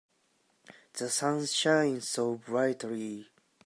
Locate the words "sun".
1.11-1.45